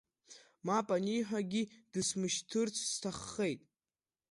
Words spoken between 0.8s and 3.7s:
аниҳәагьы, дысмышьҭырц сҭаххеит.